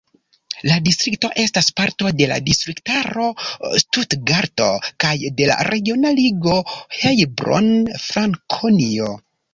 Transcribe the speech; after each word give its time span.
La 0.67 0.75
distrikto 0.85 1.29
estas 1.41 1.67
parto 1.81 2.13
de 2.21 2.27
la 2.31 2.39
distriktaro 2.47 3.27
Stutgarto 3.83 4.71
kaj 5.05 5.11
de 5.43 5.51
la 5.53 5.59
regiona 5.71 6.15
ligo 6.21 6.57
Heilbronn-Frankonio. 7.03 9.13